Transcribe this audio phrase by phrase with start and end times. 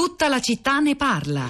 [0.00, 1.46] Tutta la città ne parla.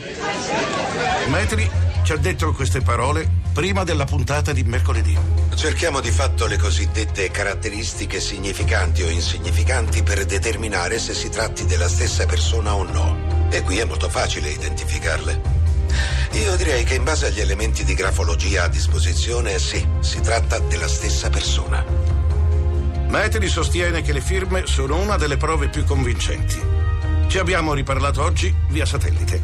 [1.29, 1.71] Metri
[2.03, 5.17] ci ha detto queste parole prima della puntata di mercoledì.
[5.55, 11.87] Cerchiamo di fatto le cosiddette caratteristiche significanti o insignificanti per determinare se si tratti della
[11.89, 13.47] stessa persona o no.
[13.51, 15.41] E qui è molto facile identificarle.
[16.33, 20.89] Io direi che in base agli elementi di grafologia a disposizione, sì, si tratta della
[20.89, 21.85] stessa persona.
[23.07, 26.81] Metri sostiene che le firme sono una delle prove più convincenti.
[27.31, 29.41] Ci abbiamo riparlato oggi via satellite.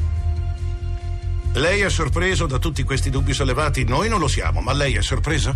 [1.53, 3.85] Lei è sorpreso da tutti questi dubbi sollevati?
[3.85, 5.55] Noi non lo siamo, ma lei è sorpreso?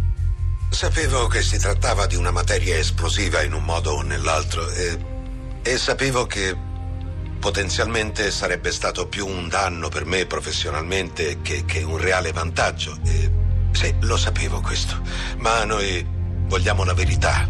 [0.69, 4.99] Sapevo che si trattava di una materia esplosiva in un modo o nell'altro e,
[5.61, 6.57] e sapevo che
[7.41, 12.97] potenzialmente sarebbe stato più un danno per me professionalmente che, che un reale vantaggio.
[13.07, 13.29] E,
[13.73, 15.03] sì, lo sapevo questo,
[15.39, 16.07] ma noi
[16.47, 17.49] vogliamo la verità.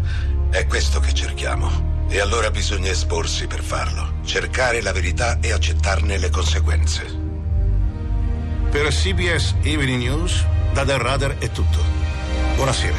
[0.49, 1.90] È questo che cerchiamo.
[2.13, 7.05] E allora bisogna esporsi per farlo, cercare la verità e accettarne le conseguenze.
[8.69, 11.79] Per CBS Evening News, da Del Radar è tutto.
[12.55, 12.97] Buonasera.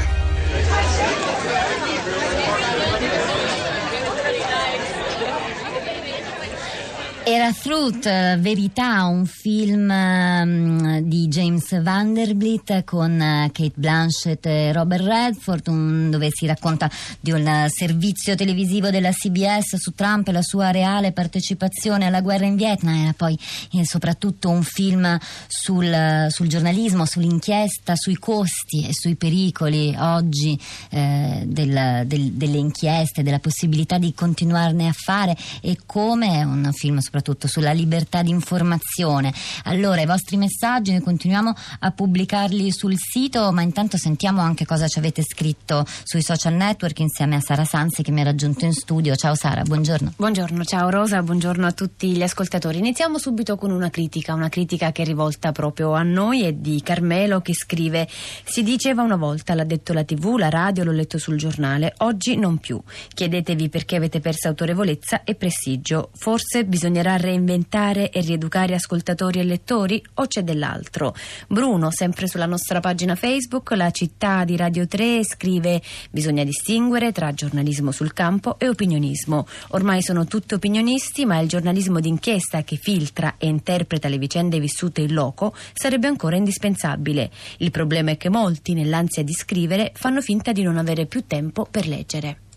[7.24, 15.04] Era Truth, Verità, un film um, di James Vanderbilt con uh, Kate Blanchett e Robert
[15.04, 20.42] Redford, un, dove si racconta di un servizio televisivo della CBS su Trump e la
[20.42, 22.96] sua reale partecipazione alla guerra in Vietnam.
[22.96, 23.38] Era poi
[23.70, 30.58] eh, soprattutto un film sul, sul, giornalismo, sull'inchiesta, sui costi e sui pericoli oggi
[30.90, 36.94] eh, del, del, delle inchieste, della possibilità di continuarne a fare e come un film
[36.94, 37.10] soprattutto
[37.46, 39.32] sulla libertà di informazione.
[39.64, 44.88] Allora, i vostri messaggi noi continuiamo a pubblicarli sul sito, ma intanto sentiamo anche cosa
[44.88, 48.72] ci avete scritto sui social network insieme a Sara Sanzi che mi ha raggiunto in
[48.72, 49.14] studio.
[49.16, 50.14] Ciao Sara, buongiorno.
[50.16, 52.78] Buongiorno, ciao Rosa, buongiorno a tutti gli ascoltatori.
[52.78, 56.80] Iniziamo subito con una critica, una critica che è rivolta proprio a noi e di
[56.82, 58.08] Carmelo che scrive
[58.44, 62.36] Si diceva una volta, l'ha detto la tv, la radio, l'ho letto sul giornale, oggi
[62.36, 62.80] non più.
[63.12, 66.10] Chiedetevi perché avete perso autorevolezza e prestigio.
[66.14, 71.14] Forse bisognerà bisognerà reinventare e rieducare ascoltatori e lettori o c'è dell'altro?
[71.48, 77.32] Bruno, sempre sulla nostra pagina Facebook, la città di Radio 3 scrive bisogna distinguere tra
[77.32, 79.46] giornalismo sul campo e opinionismo.
[79.70, 85.00] Ormai sono tutti opinionisti, ma il giornalismo d'inchiesta che filtra e interpreta le vicende vissute
[85.00, 87.30] in loco sarebbe ancora indispensabile.
[87.58, 91.66] Il problema è che molti, nell'ansia di scrivere, fanno finta di non avere più tempo
[91.68, 92.50] per leggere.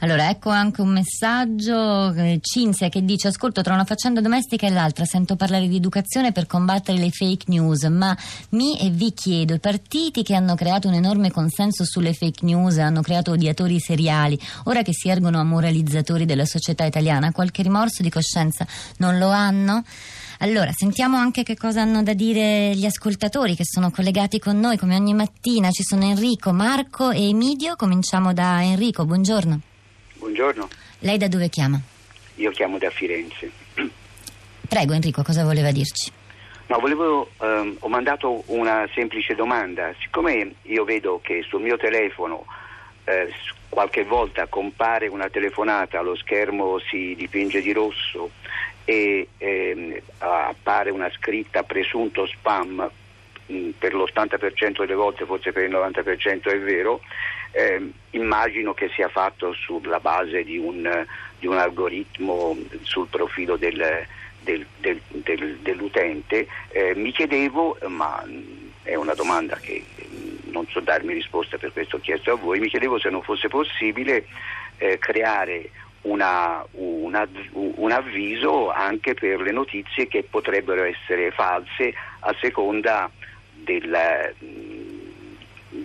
[0.00, 4.70] Allora, ecco anche un messaggio, eh, Cinzia che dice ascolto tra una faccenda domestica e
[4.70, 8.16] l'altra sento parlare di educazione per combattere le fake news, ma
[8.50, 12.78] mi e vi chiedo, i partiti che hanno creato un enorme consenso sulle fake news,
[12.78, 18.00] hanno creato odiatori seriali, ora che si ergono a moralizzatori della società italiana, qualche rimorso
[18.00, 18.64] di coscienza
[18.98, 19.82] non lo hanno?
[20.38, 24.78] Allora, sentiamo anche che cosa hanno da dire gli ascoltatori che sono collegati con noi
[24.78, 25.72] come ogni mattina.
[25.72, 27.74] Ci sono Enrico, Marco e Emidio.
[27.74, 29.67] Cominciamo da Enrico, buongiorno.
[30.18, 30.68] Buongiorno.
[31.00, 31.80] Lei da dove chiama?
[32.36, 33.50] Io chiamo da Firenze.
[34.68, 36.10] Prego Enrico, cosa voleva dirci?
[36.66, 39.94] No, volevo, ehm, ho mandato una semplice domanda.
[40.00, 42.44] Siccome io vedo che sul mio telefono
[43.04, 43.32] eh,
[43.68, 48.30] qualche volta compare una telefonata, lo schermo si dipinge di rosso
[48.84, 52.90] e ehm, appare una scritta presunto spam,
[53.46, 57.00] mh, mm, per l'80% delle volte, forse per il 90% è vero,
[57.52, 61.06] eh, immagino che sia fatto sulla base di un,
[61.38, 64.06] di un algoritmo sul profilo del,
[64.40, 66.46] del, del, dell'utente.
[66.68, 68.24] Eh, mi chiedevo, ma
[68.82, 69.84] è una domanda che
[70.50, 73.48] non so darmi risposta, per questo ho chiesto a voi, mi chiedevo se non fosse
[73.48, 74.26] possibile
[74.78, 75.70] eh, creare
[76.02, 83.10] una, una, un avviso anche per le notizie che potrebbero essere false a seconda
[83.52, 84.34] del,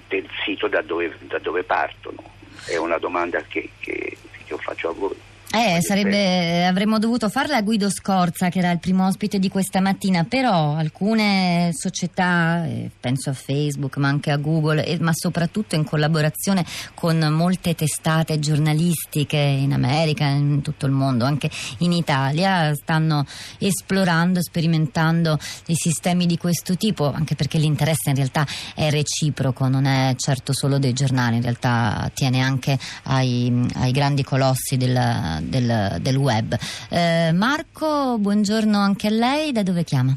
[0.08, 2.22] del sito da dove, da dove, partono?
[2.66, 5.16] È una domanda che, che, che io faccio a voi.
[5.56, 9.82] Eh, sarebbe, avremmo dovuto farla a Guido Scorza, che era il primo ospite di questa
[9.82, 15.84] mattina, però alcune società, eh, penso a Facebook, ma anche a Google, ma soprattutto in
[15.84, 23.24] collaborazione con molte testate giornalistiche in America, in tutto il mondo, anche in Italia, stanno
[23.60, 25.38] esplorando, sperimentando
[25.68, 28.44] i sistemi di questo tipo, anche perché l'interesse in realtà
[28.74, 34.24] è reciproco, non è certo solo dei giornali, in realtà tiene anche ai, ai grandi
[34.24, 36.56] colossi del del, del web.
[36.90, 40.16] Eh, Marco, buongiorno anche a lei, da dove chiama?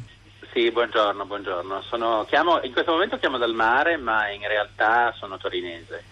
[0.53, 1.83] Sì, buongiorno, buongiorno.
[1.83, 6.05] Sono, chiamo, in questo momento chiamo dal mare, ma in realtà sono torinese.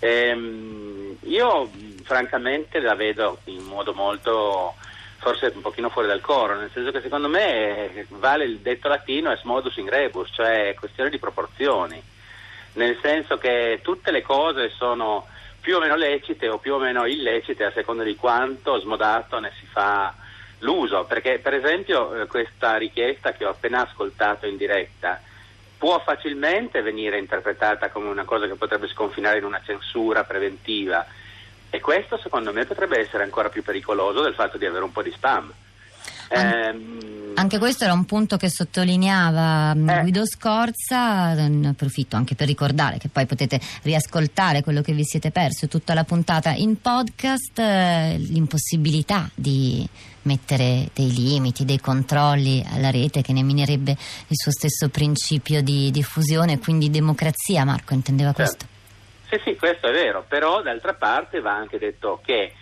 [0.00, 1.70] Ehm, io
[2.02, 4.74] francamente la vedo in modo molto
[5.18, 9.32] forse un pochino fuori dal coro, nel senso che secondo me vale il detto latino
[9.32, 12.00] es modus in rebus, cioè questione di proporzioni,
[12.74, 15.26] nel senso che tutte le cose sono
[15.66, 19.50] più o meno lecite o più o meno illecite a seconda di quanto smodato ne
[19.58, 20.14] si fa
[20.60, 25.20] l'uso, perché per esempio eh, questa richiesta che ho appena ascoltato in diretta
[25.76, 31.04] può facilmente venire interpretata come una cosa che potrebbe sconfinare in una censura preventiva
[31.68, 35.02] e questo secondo me potrebbe essere ancora più pericoloso del fatto di avere un po'
[35.02, 35.52] di spam.
[36.28, 40.00] Ehm, anche questo era un punto che sottolineava mm, eh.
[40.00, 45.30] Guido Scorza, ne approfitto anche per ricordare che poi potete riascoltare quello che vi siete
[45.30, 49.86] perso, tutta la puntata in podcast, eh, l'impossibilità di
[50.22, 55.90] mettere dei limiti, dei controlli alla rete che ne minerebbe il suo stesso principio di
[55.90, 58.66] diffusione quindi democrazia, Marco intendeva certo.
[58.66, 58.74] questo?
[59.28, 62.52] Sì, sì, questo è vero, però d'altra parte va anche detto che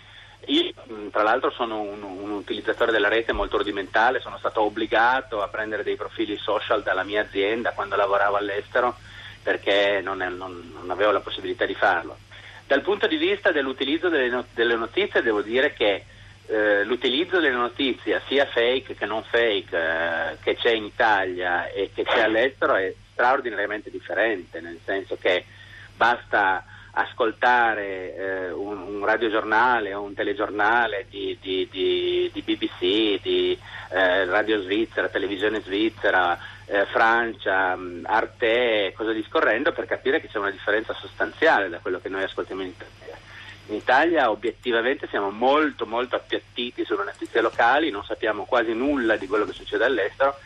[0.47, 0.73] io
[1.11, 5.83] tra l'altro sono un, un, utilizzatore della rete molto rudimentale, sono stato obbligato a prendere
[5.83, 8.95] dei profili social dalla mia azienda quando lavoravo all'estero
[9.41, 12.17] perché non, è, non, non avevo la possibilità di farlo.
[12.67, 16.05] Dal punto di vista dell'utilizzo delle, not- delle notizie devo dire che
[16.47, 21.91] eh, l'utilizzo delle notizie sia fake che non fake eh, che c'è in Italia e
[21.93, 25.45] che c'è all'estero è straordinariamente differente, nel senso che
[25.95, 26.65] basta
[26.97, 33.59] ascoltare eh, un, un, radiogiornale o un telegiornale di, di, di, di BBC, di
[33.89, 40.37] eh, Radio Svizzera, Televisione Svizzera, eh, Francia, mm, Arte, cosa discorrendo per capire che c'è
[40.37, 43.17] una differenza sostanziale da quello che noi ascoltiamo in Italia.
[43.67, 49.27] In Italia obiettivamente siamo molto molto appiattiti sulle notizie locali, non sappiamo quasi nulla di
[49.27, 50.37] quello che succede all'estero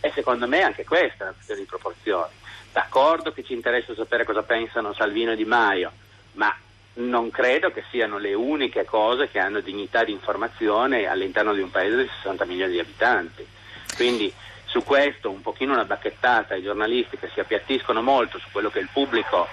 [0.00, 2.32] e secondo me anche questa è una questione di proporzioni.
[2.72, 5.92] D'accordo che ci interessa sapere cosa pensano Salvino e Di Maio,
[6.32, 6.54] ma
[6.94, 11.70] non credo che siano le uniche cose che hanno dignità di informazione all'interno di un
[11.70, 13.46] paese di 60 milioni di abitanti.
[13.94, 14.32] Quindi
[14.64, 18.78] su questo un pochino una bacchettata ai giornalisti che si appiattiscono molto su quello che
[18.78, 19.46] il pubblico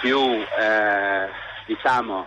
[0.00, 1.28] più eh,
[1.64, 2.26] diciamo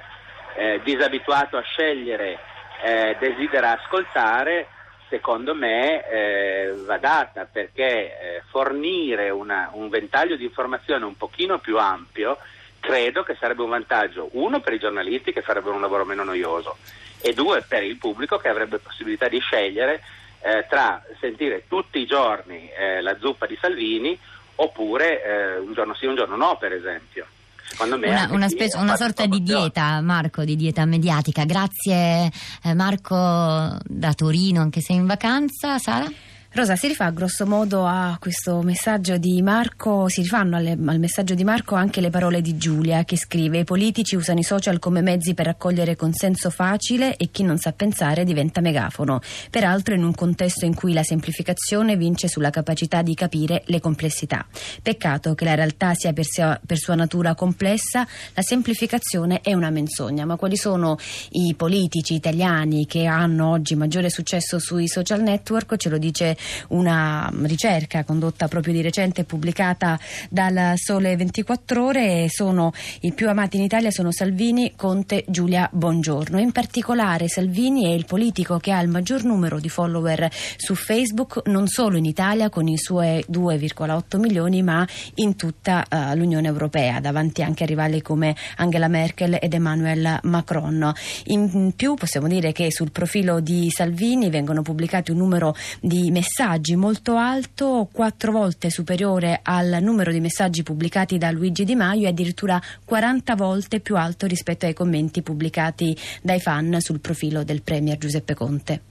[0.56, 2.39] eh, disabituato a scegliere
[2.84, 4.68] eh, desidera ascoltare
[5.12, 11.60] secondo me eh, va data perché eh, fornire una, un ventaglio di informazione un pochino
[11.60, 12.38] più ampio
[12.80, 16.78] credo che sarebbe un vantaggio, uno per i giornalisti che farebbero un lavoro meno noioso
[17.19, 20.02] e due per il pubblico che avrebbe possibilità di scegliere
[20.40, 24.18] eh, tra sentire tutti i giorni eh, la zuppa di Salvini
[24.56, 27.28] oppure eh, un giorno sì un giorno no per esempio.
[27.72, 31.46] Secondo me una, una, spes- una sorta di dieta, Marco, di dieta mediatica.
[31.46, 32.30] Grazie
[32.64, 35.80] eh, Marco da Torino, anche se in vacanza.
[35.80, 36.12] Sara?
[36.53, 41.33] Rosa, si rifà grosso modo a questo messaggio di Marco, si rifanno alle, al messaggio
[41.33, 45.00] di Marco anche le parole di Giulia che scrive i politici usano i social come
[45.00, 50.13] mezzi per raccogliere consenso facile e chi non sa pensare diventa megafono, peraltro in un
[50.13, 54.45] contesto in cui la semplificazione vince sulla capacità di capire le complessità.
[54.81, 59.69] Peccato che la realtà sia per, sia, per sua natura complessa, la semplificazione è una
[59.69, 60.98] menzogna, ma quali sono
[61.30, 65.77] i politici italiani che hanno oggi maggiore successo sui social network?
[65.77, 66.39] Ce lo dice
[66.70, 70.00] una ricerca condotta proprio di recente pubblicata
[70.30, 72.28] dal Sole 24 Ore.
[72.30, 72.72] Sono
[73.02, 76.40] i più amati in Italia sono Salvini, Conte, Giulia Bongiorno.
[76.40, 81.44] In particolare Salvini è il politico che ha il maggior numero di follower su Facebook,
[81.46, 87.00] non solo in Italia con i suoi 2,8 milioni, ma in tutta uh, l'Unione Europea,
[87.00, 90.94] davanti anche a rivali come Angela Merkel ed Emmanuel Macron.
[91.25, 96.31] In più possiamo dire che sul profilo di Salvini vengono pubblicati un numero di messaggi
[96.34, 102.06] messaggi molto alto, quattro volte superiore al numero di messaggi pubblicati da Luigi Di Maio
[102.06, 107.64] e addirittura 40 volte più alto rispetto ai commenti pubblicati dai fan sul profilo del
[107.64, 108.82] Premier Giuseppe Conte.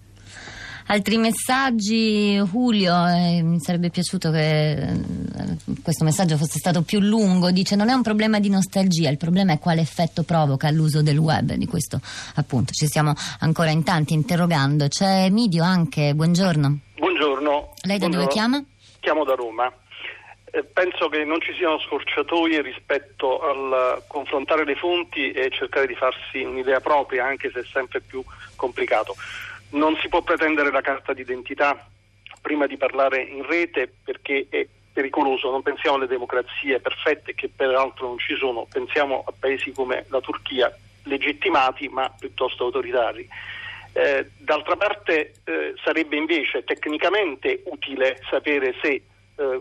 [0.88, 5.00] Altri messaggi, Julio, eh, mi sarebbe piaciuto che eh,
[5.82, 9.54] questo messaggio fosse stato più lungo, dice non è un problema di nostalgia, il problema
[9.54, 12.02] è quale effetto provoca l'uso del web, di questo
[12.34, 14.88] appunto ci stiamo ancora in tanti interrogando.
[14.88, 16.80] C'è Midio anche, buongiorno.
[17.82, 18.26] Lei da Buongiorno.
[18.26, 18.64] dove chiama?
[19.00, 19.72] Chiamo da Roma.
[20.52, 25.94] Eh, penso che non ci siano scorciatoie rispetto al confrontare le fonti e cercare di
[25.94, 28.22] farsi un'idea propria, anche se è sempre più
[28.56, 29.14] complicato.
[29.70, 31.88] Non si può pretendere la carta d'identità
[32.40, 38.08] prima di parlare in rete perché è pericoloso, non pensiamo alle democrazie perfette che peraltro
[38.08, 43.28] non ci sono, pensiamo a paesi come la Turchia legittimati ma piuttosto autoritari.
[43.92, 49.02] Eh, d'altra parte eh, sarebbe invece tecnicamente utile sapere se
[49.36, 49.60] eh,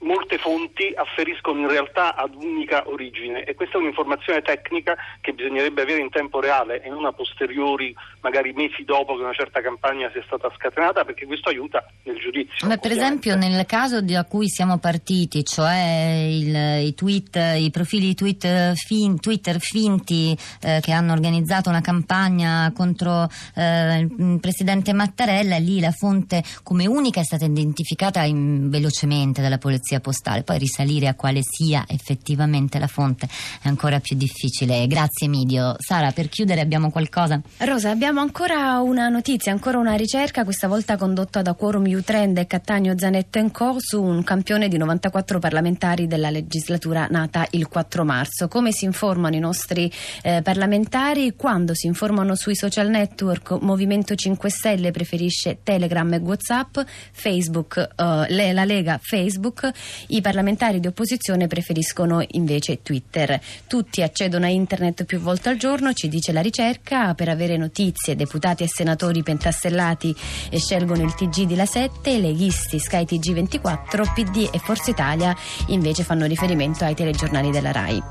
[0.00, 5.82] molte fonti afferiscono in realtà ad unica origine e questa è un'informazione tecnica che bisognerebbe
[5.82, 10.10] avere in tempo reale e non a posteriori, magari mesi dopo che una certa campagna
[10.12, 12.66] sia stata scatenata, perché questo aiuta nel giudizio.
[12.66, 18.14] Beh, per esempio nel caso da cui siamo partiti, cioè il, i, tweet, i profili
[18.14, 25.58] tweet fin, Twitter finti eh, che hanno organizzato una campagna contro eh, il presidente Mattarella,
[25.58, 31.08] lì la fonte come unica è stata identificata in, velocemente dalla polizia postale, poi risalire
[31.08, 33.26] a quale sia effettivamente la fonte
[33.60, 34.86] è ancora più difficile.
[34.86, 35.74] Grazie Midio.
[35.78, 37.40] Sara, per chiudere abbiamo qualcosa?
[37.58, 42.46] Rosa, abbiamo ancora una notizia, ancora una ricerca, questa volta condotta da Quorum U-Trend e
[42.46, 48.48] Cattaneo Zanetto Co su un campione di 94 parlamentari della legislatura nata il 4 marzo.
[48.48, 49.90] Come si informano i nostri
[50.22, 51.34] eh, parlamentari?
[51.36, 56.78] Quando si informano sui social network, Movimento 5 Stelle preferisce Telegram e Whatsapp,
[57.12, 59.70] Facebook, eh, la Lega Facebook,
[60.08, 63.40] i parlamentari di opposizione preferiscono invece Twitter.
[63.66, 68.16] Tutti accedono a internet più volte al giorno, ci dice la ricerca, per avere notizie
[68.16, 70.14] deputati e senatori pentastellati
[70.54, 75.36] scelgono il TG di La 7, leghisti Sky TG24, PD e Forza Italia
[75.68, 78.02] invece fanno riferimento ai telegiornali della RAI.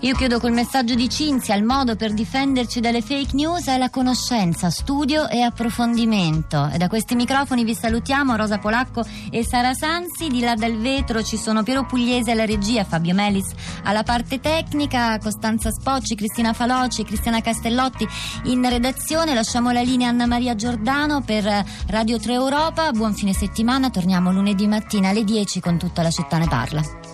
[0.00, 3.90] Io chiudo col messaggio di Cinzia, il modo per difenderci dalle fake news è la
[3.90, 6.68] conoscenza, studio e approfondimento.
[6.72, 11.15] E da questi microfoni vi salutiamo Rosa Polacco e Sara Sansi, di là dal vetro
[11.22, 13.52] ci sono Piero Pugliese alla regia, Fabio Melis
[13.84, 18.06] alla parte tecnica, Costanza Spocci, Cristina Faloci, Cristiana Castellotti
[18.44, 19.34] in redazione.
[19.34, 22.90] Lasciamo la linea a Anna Maria Giordano per Radio 3 Europa.
[22.92, 27.05] Buon fine settimana, torniamo lunedì mattina alle 10 con tutta la città ne parla.